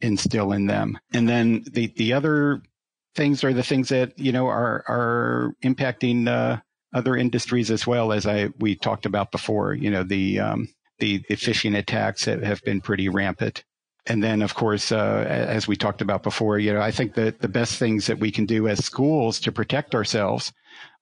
instill 0.00 0.52
in 0.52 0.66
them. 0.66 0.98
And 1.12 1.28
then 1.28 1.64
the, 1.70 1.92
the 1.96 2.12
other 2.12 2.62
things 3.14 3.44
are 3.44 3.52
the 3.52 3.62
things 3.62 3.90
that, 3.90 4.18
you 4.18 4.32
know, 4.32 4.46
are, 4.48 4.84
are 4.88 5.54
impacting, 5.62 6.28
uh, 6.28 6.60
other 6.94 7.16
industries 7.16 7.70
as 7.70 7.86
well 7.86 8.12
as 8.12 8.26
I 8.26 8.48
we 8.58 8.74
talked 8.74 9.04
about 9.04 9.30
before. 9.30 9.74
You 9.74 9.90
know 9.90 10.02
the 10.02 10.40
um, 10.40 10.68
the, 10.98 11.22
the 11.28 11.36
phishing 11.36 11.76
attacks 11.76 12.24
have, 12.24 12.42
have 12.42 12.62
been 12.62 12.80
pretty 12.80 13.08
rampant. 13.08 13.64
And 14.06 14.22
then, 14.22 14.42
of 14.42 14.54
course, 14.54 14.92
uh, 14.92 15.24
as 15.26 15.66
we 15.66 15.76
talked 15.76 16.02
about 16.02 16.22
before, 16.22 16.58
you 16.58 16.72
know, 16.72 16.80
I 16.80 16.90
think 16.90 17.14
that 17.14 17.40
the 17.40 17.48
best 17.48 17.78
things 17.78 18.06
that 18.06 18.18
we 18.18 18.30
can 18.30 18.44
do 18.44 18.68
as 18.68 18.84
schools 18.84 19.40
to 19.40 19.52
protect 19.52 19.94
ourselves 19.94 20.52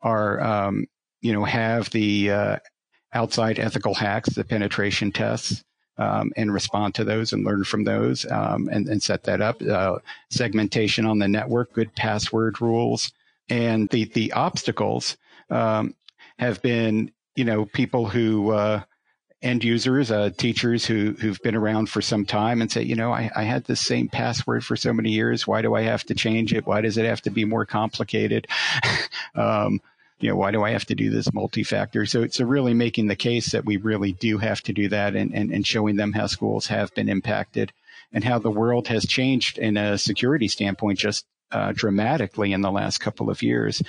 are, 0.03 0.41
um, 0.41 0.87
you 1.21 1.33
know, 1.33 1.45
have 1.45 1.91
the 1.91 2.31
uh, 2.31 2.57
outside 3.13 3.59
ethical 3.59 3.95
hacks, 3.95 4.31
the 4.31 4.45
penetration 4.45 5.11
tests, 5.11 5.65
um, 5.99 6.33
and 6.37 6.55
respond 6.55 6.95
to 6.95 7.05
those 7.05 7.33
and 7.33 7.45
learn 7.45 7.65
from 7.65 7.85
those 7.85 8.25
um, 8.31 8.69
and, 8.71 8.89
and, 8.89 9.03
set 9.03 9.25
that 9.25 9.41
up. 9.41 9.61
Uh, 9.61 9.99
segmentation 10.31 11.05
on 11.05 11.19
the 11.19 11.29
network, 11.29 11.73
good 11.73 11.95
password 11.95 12.61
rules, 12.61 13.13
and 13.49 13.89
the 13.91 14.05
the 14.07 14.33
obstacles 14.33 15.17
um, 15.53 15.95
have 16.39 16.63
been, 16.63 17.13
you 17.37 17.45
know, 17.45 17.65
people 17.67 18.07
who 18.09 18.51
uh, 18.51 18.83
end 19.43 19.65
users, 19.65 20.11
uh, 20.11 20.31
teachers 20.37 20.87
who 20.87 21.13
who've 21.21 21.43
been 21.43 21.55
around 21.55 21.89
for 21.89 22.01
some 22.01 22.25
time 22.25 22.63
and 22.63 22.71
say, 22.71 22.83
you 22.83 22.95
know, 22.95 23.13
I, 23.13 23.31
I 23.35 23.43
had 23.43 23.65
the 23.65 23.77
same 23.77 24.09
password 24.09 24.65
for 24.65 24.77
so 24.77 24.93
many 24.93 25.11
years. 25.11 25.47
Why 25.47 25.63
do 25.63 25.75
I 25.75 25.83
have 25.83 26.05
to 26.05 26.15
change 26.15 26.55
it? 26.55 26.67
Why 26.67 26.81
does 26.81 26.97
it 26.97 27.05
have 27.05 27.21
to 27.23 27.31
be 27.31 27.45
more 27.45 27.67
complicated? 27.67 28.47
um, 29.35 29.81
you 30.21 30.29
know, 30.29 30.37
why 30.37 30.53
do 30.53 30.63
I 30.63 30.71
have 30.71 30.85
to 30.87 30.95
do 30.95 31.11
this 31.11 31.33
multi-factor? 31.33 32.07
So 32.07 32.23
it's 32.23 32.41
really 32.41 32.75
making 32.75 33.09
the 33.09 33.17
case 33.17 33.51
that 33.51 33.65
we 33.65 33.77
really 33.77 34.13
do 34.13 34.39
have 34.39 34.63
to 34.63 34.73
do 34.73 34.89
that 34.89 35.17
and, 35.17 35.35
and, 35.35 35.51
and 35.51 35.67
showing 35.67 35.97
them 35.97 36.13
how 36.13 36.29
schools 36.29 36.69
have 36.69 36.95
been 36.95 37.09
impacted 37.09 37.73
and 38.13 38.23
how 38.23 38.39
the 38.39 38.51
world 38.51 38.87
has 38.87 39.05
changed 39.05 39.59
in 39.59 39.77
a 39.77 39.99
security 39.99 40.47
standpoint 40.47 41.01
just 41.01 41.27
uh, 41.51 41.73
dramatically 41.75 42.53
in 42.53 42.61
the 42.61 42.71
last 42.71 42.99
couple 42.99 43.31
of 43.31 43.43
years. 43.43 43.83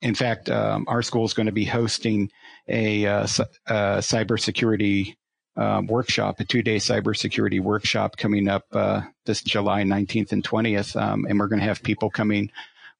In 0.00 0.14
fact, 0.14 0.48
um, 0.48 0.84
our 0.88 1.02
school 1.02 1.24
is 1.24 1.34
going 1.34 1.46
to 1.46 1.52
be 1.52 1.64
hosting 1.64 2.30
a, 2.68 3.06
uh, 3.06 3.22
a 3.66 3.98
cybersecurity 3.98 5.16
um, 5.56 5.88
workshop, 5.88 6.38
a 6.38 6.44
two-day 6.44 6.76
cybersecurity 6.76 7.60
workshop 7.60 8.16
coming 8.16 8.48
up 8.48 8.64
uh, 8.72 9.02
this 9.26 9.42
July 9.42 9.82
19th 9.82 10.30
and 10.32 10.44
20th, 10.44 11.00
um, 11.00 11.26
and 11.28 11.38
we're 11.38 11.48
going 11.48 11.58
to 11.58 11.66
have 11.66 11.82
people 11.82 12.10
coming 12.10 12.50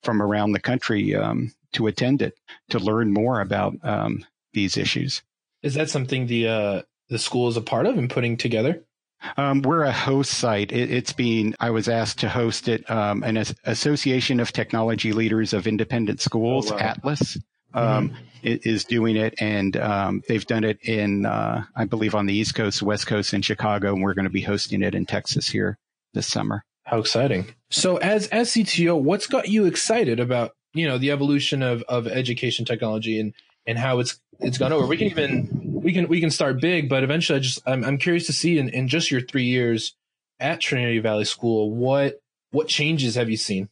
from 0.03 0.21
around 0.21 0.53
the 0.53 0.61
country 0.61 1.15
um, 1.15 1.53
to 1.73 1.87
attend 1.87 2.21
it 2.21 2.35
to 2.71 2.79
learn 2.79 3.13
more 3.13 3.41
about 3.41 3.75
um, 3.85 4.25
these 4.53 4.77
issues. 4.77 5.23
Is 5.63 5.75
that 5.75 5.91
something 5.91 6.27
the 6.27 6.49
uh, 6.49 6.83
the 7.09 7.19
school 7.19 7.49
is 7.49 7.57
a 7.57 7.61
part 7.63 7.87
of 7.87 7.97
and 7.97 8.11
putting 8.11 8.37
together? 8.37 8.85
Um, 9.37 9.63
we're 9.63 9.83
a 9.83 9.93
host 9.93 10.33
site. 10.33 10.73
It, 10.73 10.91
it's 10.91 11.13
being, 11.13 11.55
I 11.61 11.71
was 11.71 11.89
asked 11.89 12.21
to 12.21 12.29
host 12.29 12.69
it, 12.69 12.89
um, 12.91 13.23
an 13.23 13.37
Association 13.65 14.41
of 14.41 14.53
Technology 14.53 15.13
Leaders 15.13 15.53
of 15.53 15.67
Independent 15.67 16.21
Schools, 16.21 16.71
oh, 16.71 16.77
wow. 16.77 16.81
ATLIS, 16.81 17.39
um, 17.75 18.11
mm-hmm. 18.11 18.17
is 18.43 18.85
doing 18.85 19.17
it. 19.17 19.35
And, 19.41 19.77
um, 19.77 20.23
they've 20.29 20.47
done 20.47 20.65
it 20.65 20.79
in, 20.83 21.27
uh, 21.27 21.65
I 21.77 21.85
believe 21.85 22.15
on 22.15 22.27
the 22.27 22.35
East 22.35 22.55
Coast, 22.55 22.83
West 22.83 23.07
Coast 23.07 23.35
in 23.35 23.43
Chicago. 23.43 23.93
And 23.93 24.03
we're 24.03 24.15
going 24.15 24.25
to 24.25 24.31
be 24.31 24.43
hosting 24.43 24.83
it 24.83 24.95
in 24.95 25.07
Texas 25.07 25.49
here 25.49 25.79
this 26.15 26.27
summer. 26.27 26.65
How 26.85 26.99
exciting. 26.99 27.55
So 27.71 27.97
as, 27.99 28.29
as 28.29 28.51
CTO, 28.51 29.01
what's 29.01 29.27
got 29.27 29.49
you 29.49 29.67
excited 29.67 30.21
about, 30.21 30.53
you 30.73 30.87
know, 30.87 30.97
the 30.97 31.11
evolution 31.11 31.63
of, 31.63 31.83
of 31.83 32.07
education 32.07 32.65
technology 32.65 33.21
and, 33.21 33.35
and 33.67 33.79
how 33.79 33.99
it's, 33.99 34.19
it's 34.41 34.57
gone 34.57 34.73
over? 34.73 34.87
We 34.87 34.97
can 34.97 35.09
even 35.09 35.68
we 35.89 35.95
can 35.95 36.07
we 36.07 36.21
can 36.21 36.31
start 36.31 36.61
big, 36.61 36.87
but 36.87 37.03
eventually, 37.03 37.39
I 37.39 37.41
just 37.41 37.63
I'm, 37.65 37.83
I'm 37.83 37.97
curious 37.97 38.27
to 38.27 38.33
see 38.35 38.59
in, 38.59 38.69
in 38.69 38.89
just 38.89 39.11
your 39.11 39.23
three 39.23 39.45
years 39.45 39.97
at 40.39 40.61
Trinity 40.61 40.99
Valley 40.99 41.25
School, 41.25 41.71
what 41.71 42.21
what 42.51 42.69
changes 42.69 43.15
have 43.15 43.31
you 43.31 43.39
seen? 43.39 43.71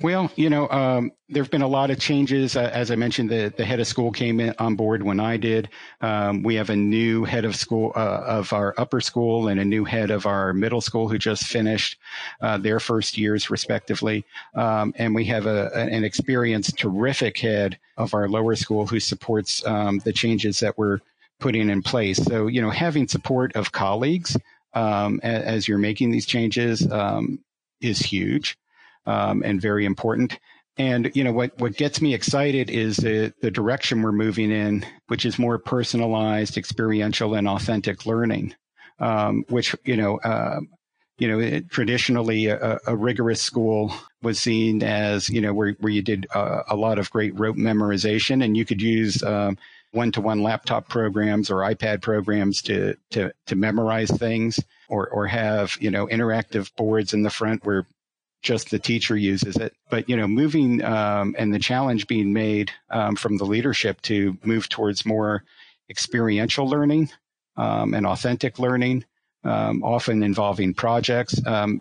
Well, 0.00 0.30
you 0.36 0.50
know, 0.50 0.68
um, 0.70 1.12
there 1.28 1.42
have 1.42 1.50
been 1.50 1.62
a 1.62 1.68
lot 1.68 1.90
of 1.90 1.98
changes. 1.98 2.56
Uh, 2.56 2.70
as 2.72 2.90
I 2.90 2.96
mentioned, 2.96 3.30
the, 3.30 3.52
the 3.56 3.64
head 3.64 3.80
of 3.80 3.86
school 3.86 4.10
came 4.10 4.40
in, 4.40 4.54
on 4.58 4.76
board 4.76 5.02
when 5.02 5.20
I 5.20 5.36
did. 5.36 5.68
Um, 6.00 6.42
we 6.42 6.54
have 6.56 6.70
a 6.70 6.76
new 6.76 7.24
head 7.24 7.44
of 7.44 7.56
school 7.56 7.92
uh, 7.94 8.22
of 8.26 8.52
our 8.52 8.74
upper 8.78 9.00
school 9.00 9.48
and 9.48 9.60
a 9.60 9.64
new 9.64 9.84
head 9.84 10.10
of 10.10 10.26
our 10.26 10.52
middle 10.52 10.80
school 10.80 11.08
who 11.08 11.18
just 11.18 11.44
finished 11.44 11.98
uh, 12.40 12.58
their 12.58 12.80
first 12.80 13.16
years, 13.16 13.50
respectively. 13.50 14.24
Um, 14.54 14.92
and 14.96 15.14
we 15.14 15.24
have 15.26 15.46
a, 15.46 15.70
an 15.74 16.04
experienced, 16.04 16.78
terrific 16.78 17.38
head 17.38 17.78
of 17.96 18.14
our 18.14 18.28
lower 18.28 18.56
school 18.56 18.86
who 18.86 19.00
supports 19.00 19.64
um, 19.66 20.00
the 20.00 20.12
changes 20.12 20.60
that 20.60 20.76
we're 20.76 21.00
putting 21.40 21.70
in 21.70 21.82
place. 21.82 22.18
So, 22.18 22.46
you 22.46 22.62
know, 22.62 22.70
having 22.70 23.08
support 23.08 23.56
of 23.56 23.72
colleagues 23.72 24.36
um, 24.74 25.20
as, 25.22 25.42
as, 25.42 25.68
you're 25.68 25.78
making 25.78 26.12
these 26.12 26.24
changes 26.24 26.90
um, 26.90 27.40
is 27.80 27.98
huge 27.98 28.56
um, 29.06 29.42
and 29.44 29.60
very 29.60 29.84
important. 29.84 30.38
And 30.78 31.10
you 31.14 31.22
know 31.22 31.32
what 31.32 31.58
what 31.58 31.76
gets 31.76 32.00
me 32.00 32.14
excited 32.14 32.70
is 32.70 32.96
the 32.96 33.34
the 33.42 33.50
direction 33.50 34.02
we're 34.02 34.12
moving 34.12 34.50
in, 34.50 34.86
which 35.08 35.26
is 35.26 35.38
more 35.38 35.58
personalized, 35.58 36.56
experiential, 36.56 37.34
and 37.34 37.46
authentic 37.46 38.06
learning. 38.06 38.54
Um, 38.98 39.44
which 39.48 39.74
you 39.84 39.96
know. 39.96 40.18
Uh, 40.18 40.60
you 41.18 41.28
know, 41.28 41.38
it, 41.38 41.70
traditionally 41.70 42.46
a, 42.46 42.80
a, 42.86 42.96
rigorous 42.96 43.40
school 43.40 43.94
was 44.22 44.40
seen 44.40 44.82
as, 44.82 45.28
you 45.28 45.40
know, 45.40 45.54
where, 45.54 45.76
where 45.78 45.92
you 45.92 46.02
did 46.02 46.26
uh, 46.34 46.62
a 46.68 46.74
lot 46.74 46.98
of 46.98 47.10
great 47.12 47.38
rote 47.38 47.56
memorization 47.56 48.42
and 48.42 48.56
you 48.56 48.64
could 48.64 48.82
use 48.82 49.22
one 49.92 50.10
to 50.10 50.20
one 50.20 50.42
laptop 50.42 50.88
programs 50.88 51.50
or 51.50 51.58
iPad 51.58 52.02
programs 52.02 52.62
to, 52.62 52.96
to, 53.10 53.30
to 53.46 53.54
memorize 53.54 54.10
things 54.10 54.58
or, 54.88 55.08
or 55.10 55.26
have, 55.26 55.76
you 55.80 55.90
know, 55.90 56.06
interactive 56.08 56.74
boards 56.76 57.14
in 57.14 57.22
the 57.22 57.30
front 57.30 57.64
where 57.64 57.86
just 58.42 58.70
the 58.70 58.78
teacher 58.78 59.16
uses 59.16 59.56
it. 59.56 59.74
But 59.88 60.08
you 60.08 60.16
know, 60.16 60.26
moving 60.26 60.84
um, 60.84 61.34
and 61.38 61.54
the 61.54 61.58
challenge 61.58 62.06
being 62.06 62.32
made 62.32 62.72
um, 62.90 63.16
from 63.16 63.36
the 63.38 63.44
leadership 63.44 64.02
to 64.02 64.36
move 64.42 64.68
towards 64.68 65.06
more 65.06 65.44
experiential 65.88 66.68
learning 66.68 67.10
um, 67.56 67.94
and 67.94 68.06
authentic 68.06 68.58
learning, 68.58 69.04
um, 69.44 69.82
often 69.84 70.22
involving 70.22 70.74
projects, 70.74 71.44
um, 71.46 71.80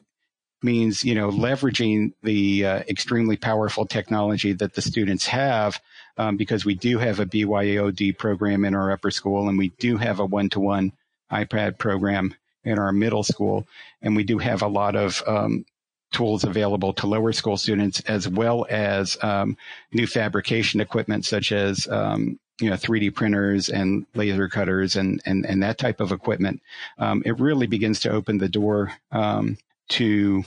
means 0.63 1.03
you 1.03 1.15
know 1.15 1.32
leveraging 1.32 2.13
the 2.22 2.65
uh, 2.65 2.80
extremely 2.88 3.36
powerful 3.36 3.86
technology 3.86 4.53
that 4.53 4.74
the 4.74 4.82
students 4.82 5.25
have. 5.27 5.82
Um, 6.18 6.38
because 6.38 6.65
we 6.65 6.75
do 6.75 7.00
have 7.00 7.20
a 7.20 7.25
BYOD 7.25 8.18
program 8.18 8.65
in 8.65 8.75
our 8.75 8.91
upper 8.91 9.10
school, 9.10 9.50
and 9.50 9.58
we 9.58 9.70
do 9.80 9.98
have 9.98 10.20
a 10.20 10.25
one-to-one 10.25 10.91
iPad 11.32 11.77
program 11.77 12.36
in 12.63 12.77
our 12.77 12.91
middle 12.91 13.24
school, 13.24 13.65
and 14.01 14.15
we 14.15 14.24
do 14.24 14.38
have 14.38 14.62
a 14.62 14.68
lot 14.68 14.96
of 14.96 15.24
um, 15.25 15.65
tools 16.12 16.44
available 16.44 16.94
to 16.94 17.08
lower 17.08 17.34
school 17.34 17.58
students, 17.58 18.01
as 18.01 18.27
well 18.27 18.65
as 18.70 19.18
um, 19.24 19.58
new 19.91 20.06
fabrication 20.06 20.80
equipment 20.82 21.25
such 21.25 21.51
as 21.51 21.88
um, 21.88 22.39
you 22.60 22.70
know 22.70 22.75
3D 22.75 23.15
printers 23.15 23.70
and 23.70 24.06
laser 24.13 24.48
cutters 24.48 24.96
and 24.96 25.22
and 25.25 25.46
and 25.46 25.63
that 25.63 25.77
type 25.77 26.00
of 26.00 26.12
equipment. 26.12 26.62
Um, 27.00 27.24
it 27.25 27.39
really 27.39 27.68
begins 27.68 28.00
to 28.01 28.12
open 28.12 28.38
the 28.38 28.50
door 28.50 28.91
um, 29.12 29.58
to 29.89 30.44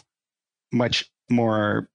much 0.72 1.10
more 1.30 1.88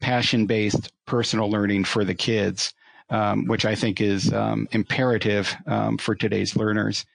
passion-based 0.00 0.92
personal 1.06 1.50
learning 1.50 1.84
for 1.84 2.04
the 2.04 2.14
kids. 2.14 2.74
Um, 3.10 3.46
which 3.46 3.64
I 3.64 3.74
think 3.74 4.02
is 4.02 4.34
um, 4.34 4.68
imperative 4.72 5.56
for 5.98 6.14
today's 6.14 6.54
learners. 6.56 7.06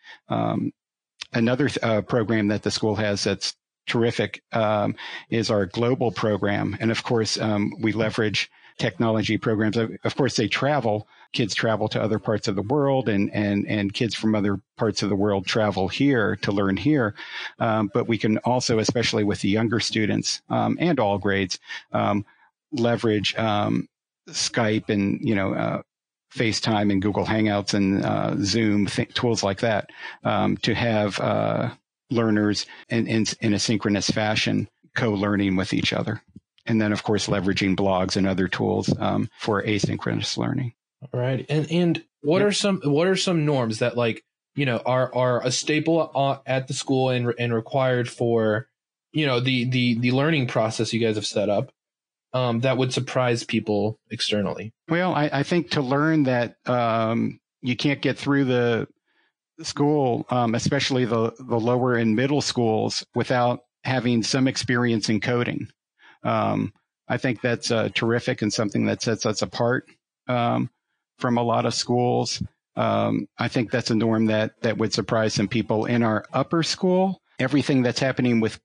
another 1.34 1.70
uh, 1.84 2.02
program 2.02 2.48
that 2.48 2.64
the 2.64 2.72
school 2.72 2.96
has 2.96 3.24
that's 3.24 3.56
terrific 3.88 4.42
um, 4.52 4.96
is 5.30 5.50
our 5.50 5.66
global 5.66 6.12
program. 6.12 6.78
And 6.80 6.92
of 6.92 7.04
course, 7.04 7.40
um, 7.40 7.74
we 7.80 7.92
leverage 7.92 8.50
technology 8.78 9.38
programs. 9.38 9.78
Of 9.78 10.16
course, 10.16 10.36
they 10.36 10.48
travel. 10.48 11.08
Kids 11.32 11.56
travel 11.56 11.88
to 11.90 12.02
other 12.02 12.20
parts 12.20 12.48
of 12.48 12.56
the 12.56 12.62
world, 12.62 13.10
and 13.10 13.34
and 13.34 13.66
and 13.68 13.94
kids 13.94 14.14
from 14.14 14.36
other 14.36 14.60
parts 14.78 15.02
of 15.02 15.10
the 15.10 15.16
world 15.16 15.46
travel 15.46 15.88
here 15.88 16.36
to 16.38 16.52
learn 16.52 16.78
here. 16.78 17.16
Um, 17.60 17.90
but 17.94 18.08
we 18.08 18.18
can 18.18 18.38
also, 18.40 18.80
especially 18.80 19.24
with 19.24 19.42
the 19.42 19.50
younger 19.50 19.80
students 19.80 20.42
um, 20.50 20.78
and 20.80 21.00
all 21.00 21.18
grades, 21.18 21.60
um, 21.92 22.26
leverage 22.72 23.36
um, 23.36 23.88
Skype 24.30 24.90
and 24.90 25.20
you 25.22 25.36
know. 25.36 25.54
Uh, 25.54 25.82
FaceTime 26.36 26.92
and 26.92 27.00
Google 27.00 27.28
Hangouts 27.28 27.76
and 27.76 28.04
uh, 28.04 28.36
Zoom 28.38 28.88
th- 28.88 29.14
tools 29.14 29.44
like 29.44 29.60
that 29.60 29.92
um, 30.24 30.58
to 30.58 30.74
have 30.74 31.20
uh, 31.20 31.70
learners 32.14 32.66
in, 32.90 33.08
in, 33.08 33.26
in 33.42 33.54
a 33.54 33.60
synchronous 33.60 34.10
fashion, 34.10 34.70
co-learning 34.96 35.56
with 35.56 35.74
each 35.74 35.94
other. 35.94 36.22
And 36.66 36.82
then, 36.82 36.94
of 36.94 37.04
course, 37.04 37.28
leveraging 37.28 37.76
blogs 37.76 38.16
and 38.16 38.26
other 38.26 38.48
tools 38.48 38.94
um, 39.00 39.30
for 39.38 39.62
asynchronous 39.64 40.38
learning. 40.38 40.74
All 41.02 41.20
right. 41.20 41.46
And, 41.50 41.70
and 41.70 42.04
what 42.22 42.42
are 42.42 42.54
some, 42.54 42.82
what 42.86 43.08
are 43.08 43.18
some 43.18 43.46
norms 43.46 43.80
that 43.80 43.98
like 43.98 44.24
you 44.56 44.66
know 44.66 44.82
are 44.86 45.14
are 45.14 45.46
a 45.46 45.52
staple 45.52 46.42
at 46.46 46.68
the 46.68 46.74
school 46.74 47.10
and 47.10 47.34
and 47.40 47.54
required 47.54 48.10
for 48.10 48.68
you 49.12 49.26
know 49.26 49.40
the 49.40 49.66
the 49.66 50.00
the 50.00 50.12
learning 50.12 50.48
process 50.48 50.94
you 50.94 51.00
guys 51.00 51.16
have 51.16 51.26
set 51.26 51.50
up 51.50 51.72
um, 52.34 52.62
that 52.62 52.78
would 52.78 52.94
surprise 52.94 53.44
people 53.44 54.00
externally? 54.10 54.74
Well, 54.90 55.14
I, 55.14 55.30
I 55.32 55.44
think 55.44 55.72
to 55.72 55.82
learn 55.82 56.24
that 56.24 56.56
um, 56.66 57.40
you 57.62 57.76
can't 57.76 58.02
get 58.02 58.18
through 58.18 58.46
the 58.46 58.88
school, 59.62 60.26
um, 60.30 60.56
especially 60.56 61.06
the 61.06 61.32
the 61.40 61.60
lower 61.60 61.96
and 61.96 62.16
middle 62.16 62.42
schools, 62.42 63.06
without 63.16 63.62
having 63.84 64.24
some 64.24 64.48
experience 64.48 65.10
in 65.10 65.20
coding. 65.20 65.68
Um, 66.24 66.74
I 67.08 67.18
think 67.18 67.42
that's 67.42 67.70
uh, 67.70 67.90
terrific 67.94 68.42
and 68.42 68.52
something 68.52 68.86
that 68.86 69.02
sets 69.02 69.26
us 69.26 69.42
apart 69.42 69.88
um, 70.28 70.70
from 71.20 71.38
a 71.38 71.44
lot 71.44 71.66
of 71.66 71.74
schools. 71.74 72.42
Um, 72.76 73.28
I 73.38 73.50
think 73.50 73.70
that's 73.70 73.92
a 73.92 73.96
norm 73.96 74.28
that 74.28 74.62
that 74.62 74.78
would 74.78 74.94
surprise 74.94 75.34
some 75.34 75.48
people 75.48 75.86
in 75.86 76.02
our 76.02 76.26
upper 76.34 76.64
school. 76.64 77.22
Everything 77.40 77.84
that's 77.84 78.00
happening 78.00 78.40
with 78.40 78.60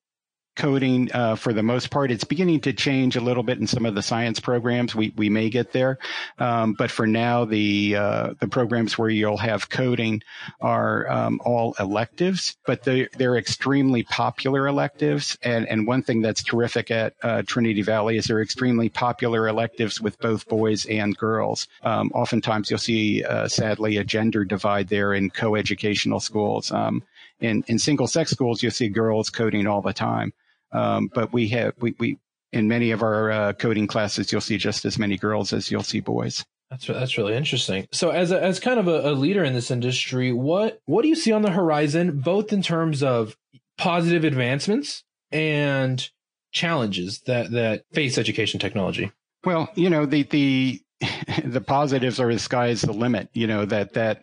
coding 0.59 1.09
uh, 1.15 1.37
for 1.37 1.53
the 1.53 1.63
most 1.63 1.91
part. 1.91 2.11
It's 2.11 2.25
beginning 2.25 2.61
to 2.63 2.73
change 2.73 3.17
a 3.17 3.21
little 3.21 3.45
bit 3.45 3.59
in 3.59 3.67
some 3.67 3.87
of 3.87 3.95
the 3.95 4.03
science 4.03 4.41
programs. 4.41 4.95
We 4.95 5.15
we 5.17 5.31
may 5.31 5.49
get 5.49 5.73
there, 5.73 5.99
um, 6.39 6.75
but 6.75 6.91
for 6.91 7.07
now, 7.07 7.45
the 7.45 7.97
uh, 7.97 8.35
the 8.41 8.49
programs 8.49 8.99
where 8.99 9.09
you'll 9.09 9.39
have 9.39 9.71
coding 9.71 10.23
are 10.61 11.09
um, 11.09 11.41
all 11.45 11.75
electives, 11.79 12.57
but 12.67 12.83
they 12.83 13.09
they're 13.17 13.37
extremely 13.37 14.03
popular 14.03 14.67
electives. 14.67 15.39
And 15.43 15.67
and 15.69 15.87
one 15.87 16.03
thing 16.03 16.21
that's 16.21 16.43
terrific 16.43 16.91
at 16.91 17.15
uh, 17.23 17.43
Trinity 17.47 17.83
Valley 17.83 18.17
is 18.19 18.27
they're 18.27 18.43
extremely 18.43 18.89
popular 18.89 19.49
electives 19.49 20.01
with 20.01 20.19
both 20.21 20.49
boys 20.49 20.85
and 20.87 21.17
girls. 21.17 21.69
Um, 21.85 22.11
oftentimes, 22.15 22.69
you'll 22.69 22.79
see 22.81 23.25
uh, 23.25 23.47
sadly 23.49 23.97
a 23.97 24.05
gender 24.05 24.45
divide 24.45 24.89
there 24.89 25.15
in 25.15 25.31
co-educational 25.31 26.21
schools. 26.21 26.73
Um, 26.73 27.03
in, 27.41 27.65
in 27.69 27.79
single 27.79 28.09
sex 28.09 28.31
schools, 28.33 28.63
you'll 28.63 28.73
see 28.73 28.89
girls 28.89 29.31
coding 29.31 29.67
all 29.67 29.81
the 29.81 29.93
time. 29.93 30.33
Um, 30.73 31.11
but 31.15 31.33
we 31.33 31.49
have 31.49 31.75
we, 31.79 31.95
we 31.99 32.19
in 32.53 32.69
many 32.69 32.91
of 32.91 33.03
our 33.03 33.31
uh, 33.31 33.53
coding 33.55 33.87
classes, 33.87 34.33
you'll 34.33 34.41
see 34.41 34.59
just 34.59 34.85
as 34.85 34.99
many 34.99 35.17
girls 35.17 35.53
as 35.53 35.71
you'll 35.71 35.83
see 35.83 36.01
boys. 36.01 36.45
That's 36.71 36.87
that's 36.87 37.17
really 37.17 37.35
interesting. 37.35 37.87
So, 37.93 38.11
as 38.11 38.31
a, 38.31 38.43
as 38.43 38.61
kind 38.61 38.79
of 38.79 38.89
a, 38.89 39.11
a 39.11 39.13
leader 39.13 39.43
in 39.43 39.55
this 39.55 39.71
industry, 39.71 40.33
what 40.33 40.81
what 40.85 41.03
do 41.03 41.09
you 41.09 41.15
see 41.15 41.33
on 41.33 41.43
the 41.43 41.51
horizon, 41.51 42.21
both 42.21 42.53
in 42.53 42.63
terms 42.63 43.03
of 43.03 43.37
positive 43.79 44.25
advancements 44.25 45.03
and 45.33 46.11
challenges 46.53 47.21
that 47.21 47.51
that 47.53 47.85
face 47.93 48.19
education 48.19 48.61
technology? 48.61 49.11
Well, 49.45 49.71
you 49.77 49.89
know 49.89 50.05
the 50.05 50.25
the 50.25 50.83
the 51.45 51.63
positives 51.63 52.21
are 52.21 52.33
the 52.33 52.39
sky's 52.39 52.83
the 52.83 52.93
limit. 52.93 53.31
You 53.33 53.47
know 53.47 53.65
that 53.65 53.95
that 53.95 54.23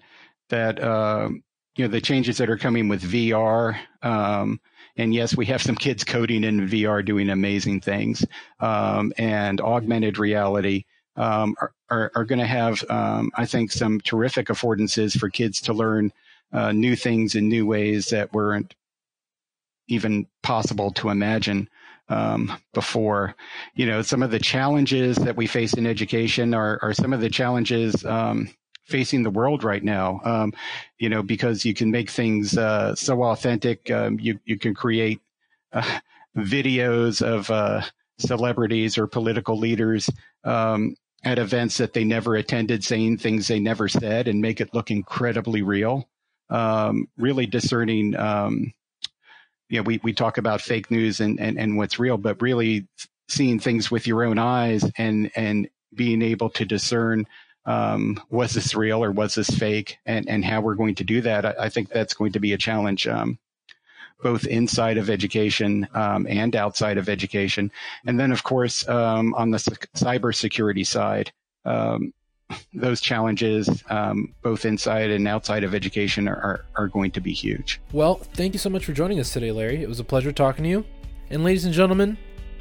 that 0.50 0.80
uh, 0.80 1.30
you 1.76 1.86
know 1.86 1.92
the 1.92 2.02
changes 2.02 2.38
that 2.38 2.50
are 2.50 2.58
coming 2.58 2.90
with 2.90 3.02
VR. 3.02 3.76
Um, 4.04 4.60
and 4.98 5.14
yes, 5.14 5.36
we 5.36 5.46
have 5.48 5.62
some 5.62 5.76
kids 5.76 6.04
coding 6.04 6.44
in 6.44 6.68
VR 6.68 7.04
doing 7.04 7.30
amazing 7.30 7.82
things. 7.82 8.26
Um, 8.60 9.14
and 9.18 9.60
augmented 9.60 10.18
reality 10.18 10.86
um, 11.18 11.56
are, 11.60 11.74
are, 11.90 12.12
are 12.16 12.26
going 12.26 12.40
to 12.40 12.46
have, 12.46 12.84
um, 12.90 13.32
I 13.36 13.46
think, 13.46 13.72
some 13.72 14.00
terrific 14.02 14.48
affordances 14.48 15.18
for 15.18 15.30
kids 15.30 15.62
to 15.62 15.74
learn 15.74 16.12
uh, 16.54 16.72
new 16.72 16.96
things 16.96 17.36
in 17.36 17.50
new 17.50 17.66
ways 17.66 18.08
that 18.08 18.34
weren't 18.34 18.76
even 19.88 20.28
possible 20.42 20.92
to 20.92 21.10
imagine 21.10 21.70
um, 22.10 22.52
before. 22.74 23.36
You 23.76 23.86
know, 23.86 24.02
some 24.02 24.24
of 24.24 24.32
the 24.32 24.40
challenges 24.40 25.18
that 25.18 25.36
we 25.36 25.48
face 25.48 25.74
in 25.74 25.86
education 25.86 26.54
are, 26.54 26.80
are 26.82 26.94
some 26.94 27.14
of 27.14 27.22
the 27.22 27.30
challenges 27.30 28.06
um, 28.06 28.50
facing 28.86 29.24
the 29.24 29.30
world 29.30 29.64
right 29.64 29.84
now. 29.84 30.22
Um, 30.24 30.54
you 30.98 31.10
know, 31.10 31.22
because 31.22 31.66
you 31.66 31.74
can 31.74 31.92
make 31.92 32.10
things 32.10 32.58
uh, 32.58 32.96
so 32.96 33.24
authentic. 33.24 33.90
Um, 33.92 34.20
you 34.20 34.40
you 34.46 34.58
can 34.58 34.74
create 34.74 35.20
uh, 35.74 36.00
videos 36.38 37.22
of 37.22 37.50
uh, 37.52 37.82
celebrities 38.18 38.98
or 38.98 39.08
political 39.08 39.58
leaders 39.58 40.10
um, 40.44 40.96
at 41.24 41.40
events 41.40 41.78
that 41.78 41.94
they 41.94 42.04
never 42.04 42.36
attended, 42.36 42.84
saying 42.84 43.18
things 43.18 43.48
they 43.48 43.60
never 43.60 43.88
said, 43.88 44.28
and 44.28 44.42
make 44.42 44.62
it 44.62 44.74
look 44.74 44.92
incredibly 44.92 45.62
real. 45.62 46.08
Um, 46.50 47.08
really 47.18 47.48
discerning. 47.48 48.16
Um, 48.16 48.74
you 49.70 49.78
know, 49.80 49.84
we 49.84 50.00
we 50.04 50.14
talk 50.14 50.38
about 50.38 50.62
fake 50.62 50.92
news 50.92 51.20
and, 51.20 51.40
and 51.40 51.58
and 51.60 51.78
what's 51.78 52.00
real, 52.00 52.18
but 52.18 52.42
really 52.42 52.88
seeing 53.28 53.60
things 53.60 53.90
with 53.90 54.06
your 54.06 54.24
own 54.24 54.38
eyes 54.38 54.90
and 54.98 55.32
and 55.36 55.68
being 55.96 56.22
able 56.22 56.50
to 56.52 56.66
discern 56.66 57.26
um, 57.66 58.22
was 58.30 58.54
this 58.54 58.76
real 58.76 59.04
or 59.04 59.12
was 59.12 59.36
this 59.36 59.50
fake, 59.50 59.98
and 60.06 60.28
and 60.30 60.46
how 60.46 60.62
we're 60.62 60.76
going 60.76 60.96
to 60.96 61.04
do 61.04 61.22
that. 61.22 61.46
I, 61.46 61.56
I 61.60 61.70
think 61.70 61.90
that's 61.90 62.14
going 62.14 62.32
to 62.34 62.40
be 62.40 62.54
a 62.54 62.58
challenge. 62.58 63.08
Um, 63.08 63.40
both 64.24 64.48
inside 64.48 64.98
of 64.98 65.10
education 65.10 65.88
um, 65.94 66.26
and 66.28 66.56
outside 66.56 66.98
of 66.98 67.10
education, 67.10 67.70
and 68.06 68.20
then 68.20 68.32
of 68.32 68.44
course 68.44 68.88
um, 68.88 69.34
on 69.36 69.52
the 69.52 69.58
cybersecurity 69.58 70.88
side, 70.88 71.32
um, 71.66 72.14
those 72.74 73.02
challenges, 73.02 73.84
um, 73.90 74.34
both 74.42 74.66
inside 74.66 75.10
and 75.10 75.28
outside 75.28 75.64
of 75.64 75.74
education, 75.74 76.28
are, 76.28 76.36
are, 76.36 76.66
are 76.76 76.88
going 76.88 77.12
to 77.12 77.22
be 77.22 77.34
huge. 77.34 77.82
Well, 77.92 78.16
thank 78.16 78.54
you 78.54 78.60
so 78.60 78.70
much 78.70 78.86
for 78.86 78.94
joining 78.94 79.20
us 79.20 79.34
today, 79.34 79.52
Larry. 79.52 79.82
It 79.82 79.90
was 79.90 80.00
a 80.00 80.04
pleasure 80.04 80.32
talking 80.32 80.64
to 80.64 80.70
you. 80.70 80.86
And 81.30 81.44
ladies 81.44 81.66
and 81.66 81.74
gentlemen, 81.74 82.18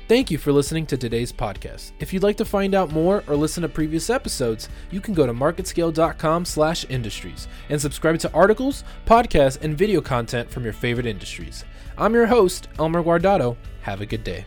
Thank 0.06 0.30
you 0.30 0.36
for 0.36 0.52
listening 0.52 0.84
to 0.86 0.98
today's 0.98 1.32
podcast. 1.32 1.92
If 1.98 2.12
you'd 2.12 2.22
like 2.22 2.36
to 2.36 2.44
find 2.44 2.74
out 2.74 2.92
more 2.92 3.24
or 3.26 3.36
listen 3.36 3.62
to 3.62 3.70
previous 3.70 4.10
episodes, 4.10 4.68
you 4.90 5.00
can 5.00 5.14
go 5.14 5.26
to 5.26 5.32
marketscale.com/industries 5.32 7.48
and 7.70 7.80
subscribe 7.80 8.18
to 8.18 8.30
articles, 8.34 8.84
podcasts, 9.06 9.62
and 9.62 9.78
video 9.78 10.02
content 10.02 10.50
from 10.50 10.64
your 10.64 10.74
favorite 10.74 11.06
industries. 11.06 11.64
I'm 11.96 12.12
your 12.12 12.26
host, 12.26 12.68
Elmer 12.78 13.02
Guardado. 13.02 13.56
Have 13.80 14.02
a 14.02 14.06
good 14.06 14.24
day. 14.24 14.44